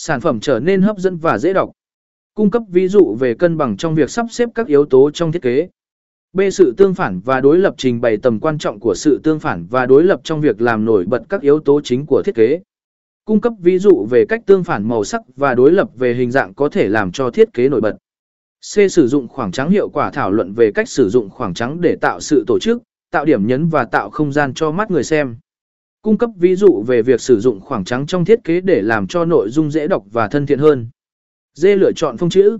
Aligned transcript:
sản 0.00 0.20
phẩm 0.20 0.40
trở 0.40 0.60
nên 0.60 0.82
hấp 0.82 0.98
dẫn 0.98 1.16
và 1.16 1.38
dễ 1.38 1.52
đọc. 1.52 1.70
Cung 2.34 2.50
cấp 2.50 2.62
ví 2.68 2.88
dụ 2.88 3.16
về 3.20 3.34
cân 3.34 3.56
bằng 3.56 3.76
trong 3.76 3.94
việc 3.94 4.10
sắp 4.10 4.26
xếp 4.30 4.48
các 4.54 4.66
yếu 4.66 4.84
tố 4.84 5.10
trong 5.10 5.32
thiết 5.32 5.42
kế. 5.42 5.68
B. 6.32 6.40
Sự 6.52 6.74
tương 6.76 6.94
phản 6.94 7.20
và 7.20 7.40
đối 7.40 7.58
lập 7.58 7.74
trình 7.76 8.00
bày 8.00 8.16
tầm 8.16 8.40
quan 8.40 8.58
trọng 8.58 8.80
của 8.80 8.94
sự 8.94 9.20
tương 9.22 9.40
phản 9.40 9.66
và 9.66 9.86
đối 9.86 10.04
lập 10.04 10.20
trong 10.24 10.40
việc 10.40 10.60
làm 10.62 10.84
nổi 10.84 11.04
bật 11.06 11.22
các 11.28 11.40
yếu 11.40 11.60
tố 11.60 11.80
chính 11.84 12.06
của 12.06 12.22
thiết 12.24 12.34
kế. 12.34 12.60
Cung 13.24 13.40
cấp 13.40 13.52
ví 13.60 13.78
dụ 13.78 14.06
về 14.10 14.24
cách 14.28 14.40
tương 14.46 14.64
phản 14.64 14.88
màu 14.88 15.04
sắc 15.04 15.20
và 15.36 15.54
đối 15.54 15.72
lập 15.72 15.88
về 15.94 16.14
hình 16.14 16.30
dạng 16.30 16.54
có 16.54 16.68
thể 16.68 16.88
làm 16.88 17.12
cho 17.12 17.30
thiết 17.30 17.52
kế 17.52 17.68
nổi 17.68 17.80
bật. 17.80 17.96
C. 18.60 18.90
Sử 18.90 19.08
dụng 19.08 19.28
khoảng 19.28 19.52
trắng 19.52 19.70
hiệu 19.70 19.88
quả 19.88 20.10
thảo 20.10 20.30
luận 20.30 20.52
về 20.52 20.70
cách 20.74 20.88
sử 20.88 21.08
dụng 21.08 21.30
khoảng 21.30 21.54
trắng 21.54 21.80
để 21.80 21.96
tạo 22.00 22.20
sự 22.20 22.44
tổ 22.46 22.58
chức, 22.58 22.82
tạo 23.10 23.24
điểm 23.24 23.46
nhấn 23.46 23.68
và 23.68 23.84
tạo 23.84 24.10
không 24.10 24.32
gian 24.32 24.54
cho 24.54 24.70
mắt 24.70 24.90
người 24.90 25.04
xem. 25.04 25.36
Cung 26.02 26.18
cấp 26.18 26.30
ví 26.36 26.56
dụ 26.56 26.84
về 26.86 27.02
việc 27.02 27.20
sử 27.20 27.40
dụng 27.40 27.60
khoảng 27.60 27.84
trắng 27.84 28.06
trong 28.06 28.24
thiết 28.24 28.44
kế 28.44 28.60
để 28.60 28.82
làm 28.82 29.06
cho 29.06 29.24
nội 29.24 29.48
dung 29.50 29.70
dễ 29.70 29.88
đọc 29.88 30.04
và 30.12 30.28
thân 30.28 30.46
thiện 30.46 30.58
hơn. 30.58 30.90
D. 31.54 31.66
Lựa 31.66 31.92
chọn 31.96 32.16
phông 32.16 32.30
chữ. 32.30 32.58